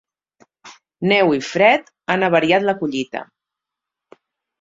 [1.11, 3.21] Neu i fred han avariat la collita.